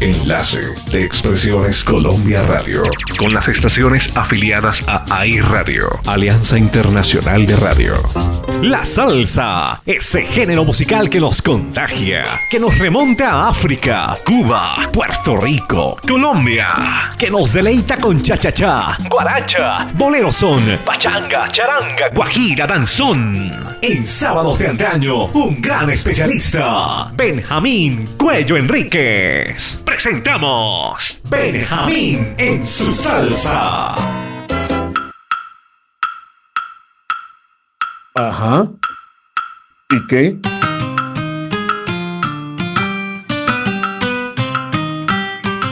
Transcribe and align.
Enlace 0.00 0.60
de 0.90 1.04
Expresiones 1.04 1.84
Colombia 1.84 2.42
Radio. 2.46 2.82
Con 3.18 3.34
las 3.34 3.48
estaciones 3.48 4.10
afiliadas 4.14 4.82
a 4.86 5.04
AI 5.14 5.40
Radio, 5.40 5.90
Alianza 6.06 6.58
Internacional 6.58 7.46
de 7.46 7.56
Radio. 7.56 8.02
La 8.62 8.84
salsa, 8.84 9.80
ese 9.84 10.26
género 10.26 10.64
musical 10.64 11.10
que 11.10 11.20
nos 11.20 11.42
contagia, 11.42 12.24
que 12.50 12.58
nos 12.58 12.78
remonta 12.78 13.30
a 13.30 13.48
África, 13.48 14.16
Cuba, 14.24 14.88
Puerto 14.90 15.36
Rico, 15.36 15.98
Colombia, 16.06 17.12
que 17.18 17.30
nos 17.30 17.52
deleita 17.52 17.98
con 17.98 18.22
cha-cha-cha, 18.22 18.96
guaracha, 19.08 19.88
bolero 19.94 20.32
son, 20.32 20.78
pachanga, 20.84 21.52
charanga, 21.52 22.08
guajira, 22.14 22.66
danzón. 22.66 23.50
En 23.82 24.04
sábados 24.04 24.58
de 24.58 24.68
antaño, 24.68 25.26
un 25.26 25.60
gran 25.60 25.90
especialista, 25.90 27.10
Benjamín 27.14 28.10
Cuello 28.16 28.56
Enríquez. 28.56 29.80
Presentamos 29.90 31.20
Benjamín 31.28 32.36
en 32.38 32.64
su 32.64 32.92
salsa. 32.92 33.96
Ajá. 38.14 38.70
¿Y 39.90 40.06
qué? 40.06 40.38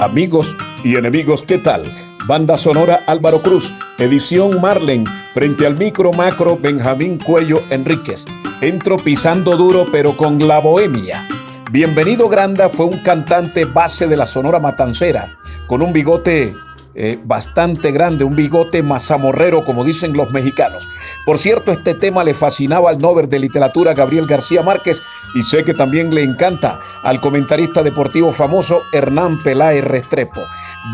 Amigos 0.00 0.56
y 0.82 0.96
enemigos, 0.96 1.42
¿qué 1.42 1.58
tal? 1.58 1.84
Banda 2.26 2.56
Sonora 2.56 3.04
Álvaro 3.06 3.42
Cruz, 3.42 3.70
edición 3.98 4.62
Marlen, 4.62 5.04
frente 5.34 5.66
al 5.66 5.76
micro 5.76 6.14
macro 6.14 6.56
Benjamín 6.56 7.18
Cuello 7.18 7.62
Enríquez. 7.68 8.24
Entro 8.62 8.96
pisando 8.96 9.58
duro 9.58 9.84
pero 9.92 10.16
con 10.16 10.48
la 10.48 10.58
bohemia. 10.58 11.28
Bienvenido 11.72 12.28
Granda 12.28 12.68
fue 12.68 12.86
un 12.86 12.98
cantante 12.98 13.64
base 13.64 14.06
de 14.06 14.16
la 14.16 14.24
Sonora 14.24 14.60
Matancera, 14.60 15.36
con 15.66 15.82
un 15.82 15.92
bigote 15.92 16.54
eh, 16.94 17.18
bastante 17.24 17.90
grande, 17.90 18.22
un 18.22 18.36
bigote 18.36 18.84
mazamorrero, 18.84 19.64
como 19.64 19.82
dicen 19.82 20.16
los 20.16 20.30
mexicanos. 20.30 20.88
Por 21.24 21.38
cierto, 21.38 21.72
este 21.72 21.94
tema 21.94 22.22
le 22.22 22.34
fascinaba 22.34 22.90
al 22.90 22.98
Nobel 22.98 23.28
de 23.28 23.40
Literatura 23.40 23.94
Gabriel 23.94 24.28
García 24.28 24.62
Márquez 24.62 25.02
y 25.34 25.42
sé 25.42 25.64
que 25.64 25.74
también 25.74 26.14
le 26.14 26.22
encanta 26.22 26.78
al 27.02 27.20
comentarista 27.20 27.82
deportivo 27.82 28.30
famoso 28.30 28.82
Hernán 28.92 29.42
Peláez 29.42 29.82
Restrepo. 29.82 30.42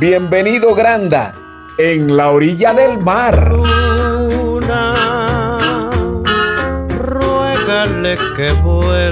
Bienvenido, 0.01 0.75
Granda, 0.75 1.35
en 1.77 2.17
la 2.17 2.31
orilla 2.31 2.73
del 2.73 2.99
mar. 2.99 3.59
Luna, 3.59 4.95
ruégale 6.99 8.17
que 8.35 8.51
vuelva 8.63 9.12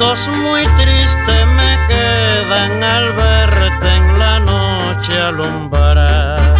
Recuerdos 0.00 0.28
muy 0.28 0.66
tristes 0.78 1.46
me 1.46 1.78
quedan 1.86 2.82
al 2.82 3.12
verte 3.12 3.94
en 3.96 4.18
la 4.18 4.40
noche 4.40 5.12
alumbrar. 5.20 6.56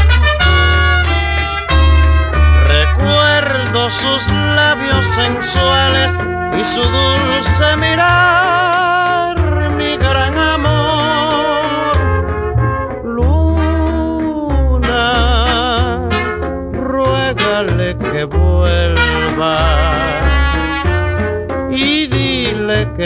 Recuerdo 2.69 3.89
sus 3.89 4.29
labios 4.29 5.07
sensuales 5.15 6.15
y 6.61 6.65
su 6.67 6.83
dulce 6.83 7.77
mirar, 7.79 8.40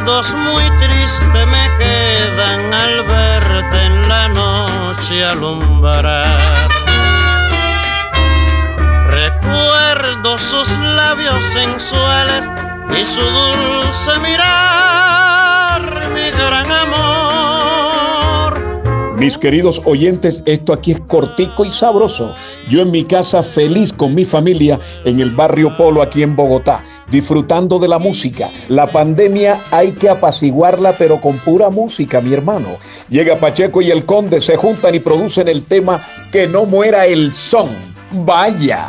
Recuerdos 0.00 0.34
muy 0.34 0.64
tristes 0.80 1.46
me 1.46 1.68
quedan 1.78 2.72
al 2.72 3.04
verte 3.04 3.84
en 3.84 4.08
la 4.08 4.28
noche 4.28 5.22
alumbrar. 5.26 6.70
Recuerdo 9.08 10.38
sus 10.38 10.68
labios 10.78 11.44
sensuales 11.52 12.48
y 12.98 13.04
su 13.04 13.20
dulce 13.20 14.18
mirar, 14.20 15.82
mi 16.14 16.30
gran. 16.30 16.79
Mis 19.20 19.36
queridos 19.36 19.82
oyentes, 19.84 20.42
esto 20.46 20.72
aquí 20.72 20.92
es 20.92 21.00
cortico 21.00 21.66
y 21.66 21.70
sabroso. 21.70 22.34
Yo 22.70 22.80
en 22.80 22.90
mi 22.90 23.04
casa 23.04 23.42
feliz 23.42 23.92
con 23.92 24.14
mi 24.14 24.24
familia 24.24 24.80
en 25.04 25.20
el 25.20 25.32
barrio 25.32 25.76
Polo 25.76 26.00
aquí 26.00 26.22
en 26.22 26.34
Bogotá, 26.34 26.82
disfrutando 27.10 27.78
de 27.78 27.88
la 27.88 27.98
música. 27.98 28.48
La 28.68 28.86
pandemia 28.86 29.58
hay 29.72 29.92
que 29.92 30.08
apaciguarla 30.08 30.94
pero 30.96 31.20
con 31.20 31.36
pura 31.36 31.68
música, 31.68 32.22
mi 32.22 32.32
hermano. 32.32 32.78
Llega 33.10 33.36
Pacheco 33.36 33.82
y 33.82 33.90
el 33.90 34.06
Conde, 34.06 34.40
se 34.40 34.56
juntan 34.56 34.94
y 34.94 35.00
producen 35.00 35.48
el 35.48 35.64
tema 35.64 36.00
Que 36.32 36.46
no 36.46 36.64
muera 36.64 37.04
el 37.04 37.34
son. 37.34 37.68
Vaya. 38.24 38.88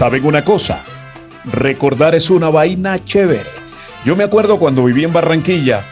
¿Saben 0.00 0.24
una 0.24 0.42
cosa? 0.42 0.82
Recordar 1.44 2.14
es 2.14 2.30
una 2.30 2.48
vaina 2.48 3.04
chévere. 3.04 3.50
Yo 4.02 4.16
me 4.16 4.24
acuerdo 4.24 4.58
cuando 4.58 4.82
viví 4.82 5.04
en 5.04 5.12
Barranquilla, 5.12 5.82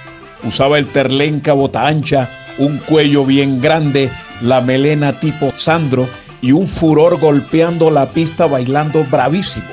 usaba 0.44 0.78
el 0.78 0.86
terlenca 0.86 1.52
bota 1.52 1.86
ancha, 1.86 2.30
un 2.56 2.78
cuello 2.78 3.26
bien 3.26 3.60
grande, 3.60 4.08
la 4.40 4.62
melena 4.62 5.20
tipo 5.20 5.52
Sandro 5.54 6.08
y 6.40 6.52
un 6.52 6.66
furor 6.66 7.20
golpeando 7.20 7.90
la 7.90 8.08
pista 8.08 8.46
bailando 8.46 9.04
bravísimo. 9.10 9.66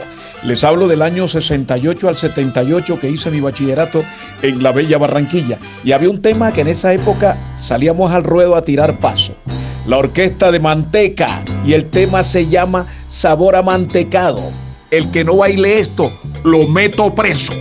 Les 0.44 0.66
hablo 0.66 0.90
del 0.90 1.02
año 1.02 1.30
68 1.30 2.10
al 2.10 2.18
78 2.18 3.00
que 3.00 3.10
hice 3.10 3.32
mi 3.32 3.40
bachillerato 3.40 4.04
en 4.42 4.62
la 4.62 4.74
bella 4.74 4.98
Barranquilla. 4.98 5.60
Y 5.86 5.94
había 5.94 6.10
un 6.10 6.22
tema 6.22 6.52
que 6.52 6.60
en 6.60 6.68
esa 6.68 6.92
época 6.92 7.38
salíamos 7.58 8.12
al 8.12 8.26
ruedo 8.26 8.58
a 8.58 8.64
tirar 8.64 9.00
paso. 9.00 9.38
La 9.88 9.98
orquesta 9.98 10.52
de 10.52 10.60
Manteca 10.60 11.46
y 11.64 11.74
el 11.74 11.92
tema 11.92 12.24
se 12.24 12.48
llama 12.48 12.88
Sabor 13.06 13.56
a 13.56 13.62
Mantecado. 13.62 14.42
El 14.90 15.12
que 15.12 15.24
no 15.24 15.38
baile 15.38 15.80
esto, 15.80 16.12
lo 16.44 16.68
meto 16.68 17.14
preso. 17.14 17.54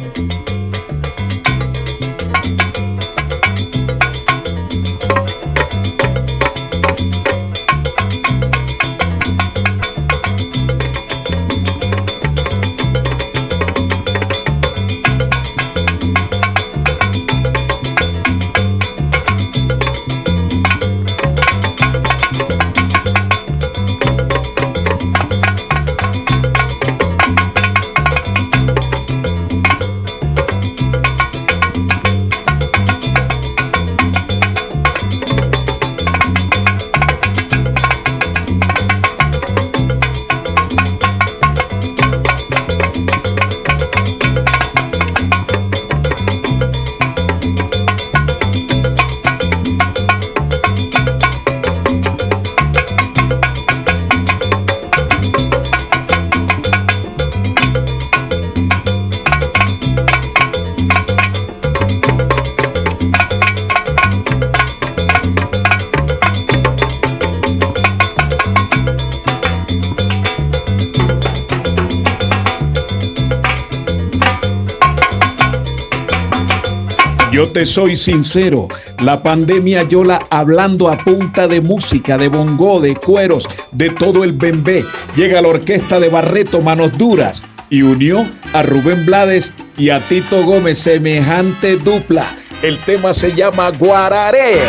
Yo 77.34 77.50
te 77.50 77.66
soy 77.66 77.96
sincero, 77.96 78.68
la 79.00 79.20
pandemia 79.20 79.82
yo 79.82 80.04
la 80.04 80.24
hablando 80.30 80.88
a 80.88 80.96
punta 80.96 81.48
de 81.48 81.60
música, 81.60 82.16
de 82.16 82.28
bongo, 82.28 82.80
de 82.80 82.94
cueros, 82.94 83.48
de 83.72 83.90
todo 83.90 84.22
el 84.22 84.34
bembé. 84.34 84.84
Llega 85.16 85.42
la 85.42 85.48
orquesta 85.48 85.98
de 85.98 86.10
Barreto 86.10 86.60
Manos 86.60 86.96
Duras 86.96 87.44
y 87.70 87.82
unió 87.82 88.24
a 88.52 88.62
Rubén 88.62 89.04
Blades 89.04 89.52
y 89.76 89.90
a 89.90 89.98
Tito 89.98 90.44
Gómez, 90.44 90.78
semejante 90.78 91.76
dupla. 91.76 92.24
El 92.62 92.78
tema 92.84 93.12
se 93.12 93.34
llama 93.34 93.70
Guararé. 93.70 94.60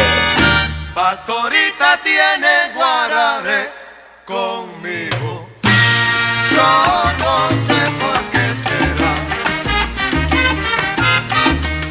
Pastorita 0.96 2.00
tiene 2.04 2.74
guararé 2.76 3.70
conmigo. 4.26 5.48
Yo 6.50 7.04
no 7.20 7.50
sé 7.68 7.92
por 8.00 8.20
qué 8.32 8.35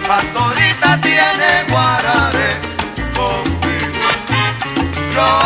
Pastorita 0.06 1.00
tiene 1.00 1.64
guararé 1.70 2.56
conmigo. 3.14 4.00
Yo 5.14 5.44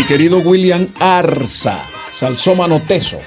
Mi 0.00 0.06
querido 0.06 0.38
William 0.38 0.88
Arza, 0.98 1.78
salsómano 2.10 2.80
teso, 2.80 3.18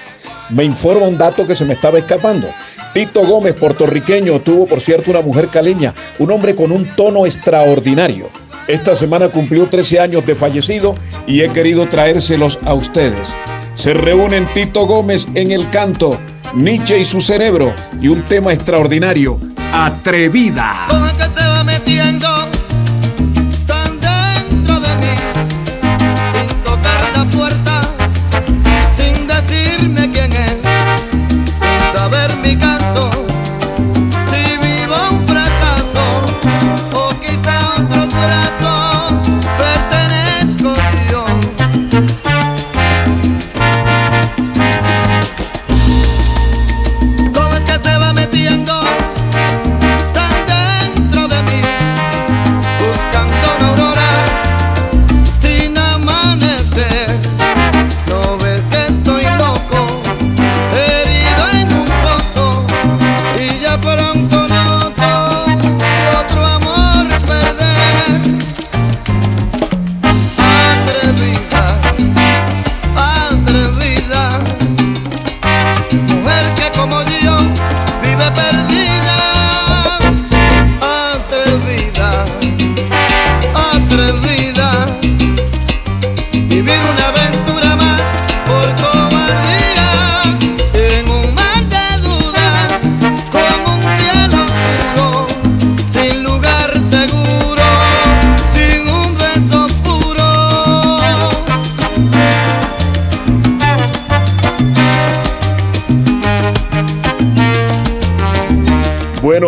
me 0.50 0.64
informa 0.64 1.08
un 1.08 1.20
dato 1.20 1.46
que 1.46 1.56
se 1.56 1.66
me 1.66 1.74
estaba 1.76 2.00
escapando. 2.00 2.50
Tito 2.96 3.28
Gómez, 3.28 3.54
puertorriqueño, 3.54 4.42
tuvo 4.42 4.66
por 4.66 4.82
cierto 4.82 5.12
una 5.12 5.22
mujer 5.22 5.50
caleña, 5.50 5.94
un 6.18 6.32
hombre 6.32 6.56
con 6.56 6.72
un 6.72 6.90
tono 6.96 7.28
extraordinario. 7.28 8.32
Esta 8.68 8.96
semana 8.96 9.30
cumplió 9.30 9.68
13 9.68 10.00
años 10.00 10.26
de 10.26 10.34
fallecido 10.34 10.96
y 11.28 11.42
he 11.42 11.50
querido 11.50 11.86
traérselos 11.86 12.58
a 12.66 12.74
ustedes. 12.74 13.38
Se 13.76 13.94
reúnen 13.94 14.48
Tito 14.48 14.88
Gómez 14.88 15.28
en 15.36 15.52
el 15.52 15.70
canto, 15.70 16.18
Nietzsche 16.56 16.98
y 16.98 17.06
su 17.06 17.22
cerebro 17.22 17.72
y 18.02 18.08
un 18.08 18.24
tema 18.24 18.52
extraordinario, 18.52 19.40
Atrevida. 19.72 20.88
Como 20.90 21.06
es 21.06 21.14
que 21.14 21.24
se 21.24 21.48
va 21.48 21.64
metiendo 21.64 22.53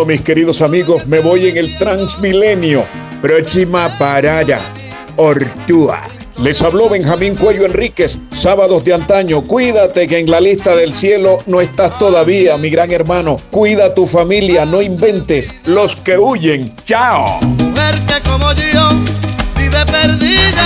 Mis 0.05 0.21
queridos 0.21 0.61
amigos, 0.61 1.07
me 1.07 1.19
voy 1.19 1.49
en 1.49 1.57
el 1.57 1.77
Transmilenio. 1.79 2.85
Próxima 3.23 3.89
parada, 3.97 4.59
Ortúa. 5.15 6.03
Les 6.37 6.61
habló 6.61 6.89
Benjamín 6.89 7.35
Cuello 7.35 7.65
Enríquez, 7.65 8.19
sábados 8.31 8.83
de 8.83 8.93
antaño. 8.93 9.41
Cuídate 9.41 10.07
que 10.07 10.19
en 10.19 10.29
la 10.29 10.39
lista 10.39 10.75
del 10.75 10.93
cielo 10.93 11.39
no 11.47 11.59
estás 11.59 11.97
todavía, 11.97 12.55
mi 12.57 12.69
gran 12.69 12.91
hermano. 12.91 13.37
Cuida 13.49 13.95
tu 13.95 14.05
familia, 14.05 14.65
no 14.65 14.79
inventes. 14.79 15.55
Los 15.65 15.95
que 15.95 16.19
huyen, 16.19 16.71
chao. 16.83 17.39
Que 18.07 18.29
como 18.29 18.53
yo 18.53 18.89
vive 19.57 19.83
perdida. 19.87 20.65